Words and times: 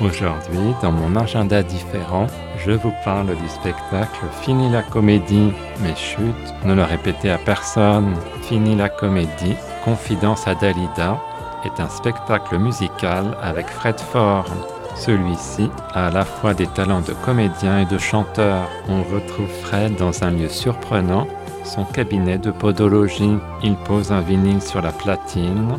Aujourd'hui, 0.00 0.76
dans 0.80 0.92
mon 0.92 1.16
agenda 1.16 1.60
différent, 1.60 2.28
je 2.64 2.70
vous 2.70 2.92
parle 3.04 3.34
du 3.34 3.48
spectacle 3.48 4.26
Fini 4.42 4.70
la 4.70 4.82
comédie. 4.82 5.52
Mais 5.82 5.96
chut, 5.96 6.20
ne 6.64 6.72
le 6.72 6.84
répétez 6.84 7.30
à 7.30 7.38
personne. 7.38 8.14
Fini 8.42 8.76
la 8.76 8.88
comédie, 8.88 9.56
Confidence 9.84 10.46
à 10.46 10.54
Dalida, 10.54 11.20
est 11.64 11.80
un 11.80 11.88
spectacle 11.88 12.58
musical 12.58 13.36
avec 13.42 13.66
Fred 13.66 13.98
Ford. 13.98 14.46
Celui-ci 14.94 15.68
a 15.94 16.06
à 16.06 16.10
la 16.12 16.24
fois 16.24 16.54
des 16.54 16.68
talents 16.68 17.00
de 17.00 17.14
comédien 17.24 17.80
et 17.80 17.86
de 17.86 17.98
chanteur. 17.98 18.68
On 18.88 19.02
retrouve 19.02 19.50
Fred 19.64 19.96
dans 19.96 20.22
un 20.22 20.30
lieu 20.30 20.48
surprenant, 20.48 21.26
son 21.64 21.84
cabinet 21.84 22.38
de 22.38 22.52
podologie. 22.52 23.36
Il 23.64 23.74
pose 23.74 24.12
un 24.12 24.20
vinyle 24.20 24.62
sur 24.62 24.80
la 24.80 24.92
platine. 24.92 25.76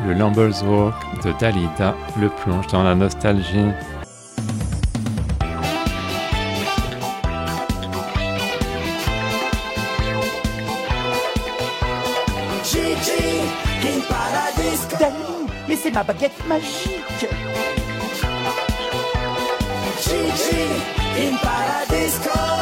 Le 0.00 0.14
Lamber's 0.14 0.62
Walk 0.62 0.94
de 1.22 1.32
Dalida 1.38 1.94
le 2.20 2.28
plonge 2.28 2.66
dans 2.68 2.82
la 2.82 2.94
nostalgie. 2.94 3.70
Gigi 12.64 13.40
in 13.84 14.00
Paradisco. 14.08 14.96
Dali, 14.98 15.14
mais 15.68 15.76
c'est 15.76 15.90
ma 15.92 16.02
baguette 16.02 16.46
magique 16.48 17.28
Gigi 20.00 20.66
in 21.18 21.36
Paradisco. 21.36 22.61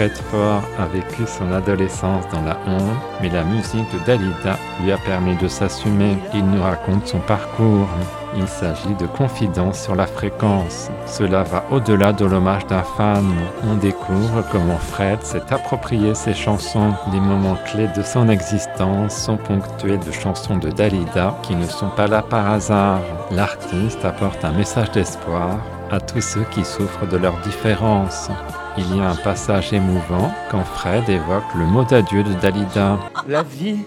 Fred 0.00 0.16
Ford 0.30 0.62
a 0.78 0.86
vécu 0.86 1.26
son 1.26 1.52
adolescence 1.52 2.24
dans 2.32 2.40
la 2.40 2.56
honte, 2.66 2.96
mais 3.20 3.28
la 3.28 3.44
musique 3.44 3.84
de 3.92 3.98
Dalida 4.06 4.56
lui 4.82 4.92
a 4.92 4.96
permis 4.96 5.36
de 5.36 5.46
s'assumer. 5.46 6.16
Il 6.32 6.46
nous 6.46 6.62
raconte 6.62 7.06
son 7.06 7.18
parcours. 7.18 7.86
Il 8.34 8.48
s'agit 8.48 8.94
de 8.98 9.06
confidences 9.06 9.82
sur 9.82 9.94
la 9.94 10.06
fréquence. 10.06 10.88
Cela 11.04 11.42
va 11.42 11.64
au-delà 11.70 12.14
de 12.14 12.24
l'hommage 12.24 12.66
d'un 12.66 12.82
fan. 12.96 13.30
On 13.62 13.74
découvre 13.74 14.42
comment 14.50 14.78
Fred 14.78 15.22
s'est 15.22 15.52
approprié 15.52 16.14
ses 16.14 16.32
chansons. 16.32 16.94
Les 17.12 17.20
moments 17.20 17.58
clés 17.70 17.90
de 17.94 18.02
son 18.02 18.30
existence 18.30 19.14
sont 19.14 19.36
ponctués 19.36 19.98
de 19.98 20.12
chansons 20.12 20.56
de 20.56 20.70
Dalida 20.70 21.36
qui 21.42 21.54
ne 21.54 21.66
sont 21.66 21.90
pas 21.90 22.06
là 22.06 22.22
par 22.22 22.50
hasard. 22.50 23.02
L'artiste 23.30 24.02
apporte 24.06 24.42
un 24.46 24.52
message 24.52 24.92
d'espoir 24.92 25.58
à 25.90 26.00
tous 26.00 26.22
ceux 26.22 26.44
qui 26.52 26.64
souffrent 26.64 27.06
de 27.06 27.18
leurs 27.18 27.38
différences. 27.42 28.30
Il 28.78 28.96
y 28.96 29.00
a 29.00 29.10
un 29.10 29.16
passage 29.16 29.72
émouvant 29.72 30.32
quand 30.50 30.64
Fred 30.64 31.08
évoque 31.08 31.54
le 31.56 31.64
mot 31.64 31.84
d'adieu 31.84 32.22
de 32.22 32.32
Dalida. 32.34 32.98
La 33.26 33.42
vie 33.42 33.80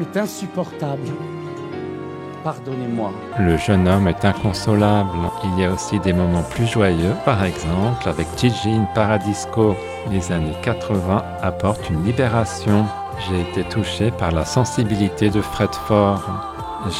est 0.00 0.16
insupportable. 0.16 1.08
Pardonnez-moi. 2.44 3.10
Le 3.40 3.56
jeune 3.56 3.88
homme 3.88 4.06
est 4.06 4.24
inconsolable. 4.24 5.16
Il 5.44 5.60
y 5.60 5.64
a 5.64 5.72
aussi 5.72 5.98
des 6.00 6.12
moments 6.12 6.42
plus 6.42 6.66
joyeux, 6.66 7.14
par 7.24 7.42
exemple 7.42 8.08
avec 8.08 8.26
Gigi 8.36 8.70
in 8.70 8.86
Paradisco. 8.94 9.74
Les 10.10 10.30
années 10.30 10.56
80 10.62 11.22
apportent 11.42 11.88
une 11.90 12.04
libération. 12.04 12.84
J'ai 13.26 13.40
été 13.40 13.64
touché 13.64 14.10
par 14.10 14.30
la 14.30 14.44
sensibilité 14.44 15.30
de 15.30 15.40
Fred 15.40 15.74
Ford. 15.74 16.22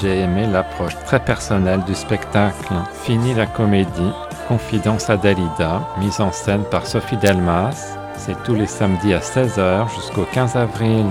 J'ai 0.00 0.20
aimé 0.20 0.46
l'approche 0.46 0.96
très 1.04 1.20
personnelle 1.20 1.84
du 1.84 1.94
spectacle. 1.94 2.72
Fini 3.02 3.34
la 3.34 3.44
comédie, 3.46 4.12
Confidence 4.48 5.08
à 5.08 5.16
Dalida, 5.16 5.88
mise 5.98 6.20
en 6.20 6.30
scène 6.30 6.64
par 6.70 6.86
Sophie 6.86 7.16
Delmas. 7.16 7.96
C'est 8.16 8.40
tous 8.44 8.54
les 8.54 8.66
samedis 8.66 9.14
à 9.14 9.20
16h 9.20 9.94
jusqu'au 9.94 10.26
15 10.32 10.56
avril. 10.56 11.06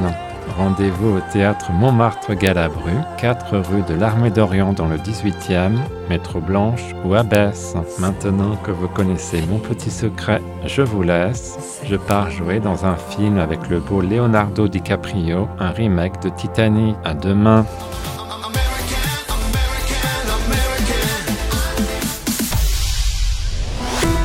Rendez-vous 0.57 1.17
au 1.17 1.19
théâtre 1.31 1.71
Montmartre-Galabru, 1.71 2.91
4 3.17 3.57
rue 3.57 3.81
de 3.83 3.95
l'Armée 3.95 4.29
d'Orient 4.29 4.73
dans 4.73 4.87
le 4.87 4.97
18e, 4.97 5.77
métro 6.09 6.41
Blanche 6.41 6.83
ou 7.03 7.15
Abbesse. 7.15 7.75
Maintenant 7.97 8.55
que 8.57 8.71
vous 8.71 8.87
connaissez 8.87 9.41
mon 9.49 9.57
petit 9.57 9.89
secret, 9.89 10.41
je 10.65 10.81
vous 10.81 11.01
laisse. 11.01 11.81
Je 11.89 11.95
pars 11.95 12.29
jouer 12.29 12.59
dans 12.59 12.85
un 12.85 12.95
film 12.95 13.39
avec 13.39 13.67
le 13.69 13.79
beau 13.79 14.01
Leonardo 14.01 14.67
DiCaprio, 14.67 15.47
un 15.59 15.71
remake 15.71 16.21
de 16.21 16.29
Titanic. 16.29 16.95
À 17.03 17.13
demain. 17.13 17.65